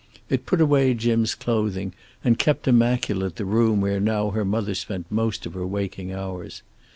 It 0.31 0.47
put 0.47 0.59
away 0.59 0.95
Jim's 0.95 1.35
clothing, 1.35 1.93
and 2.23 2.39
kept 2.39 2.67
immaculate 2.67 3.35
the 3.35 3.45
room 3.45 3.81
where 3.81 3.99
now 3.99 4.31
her 4.31 4.43
mother 4.43 4.73
spent 4.73 5.05
most 5.11 5.45
of 5.45 5.53
her 5.53 5.67
waking 5.67 6.11
hours. 6.11 6.63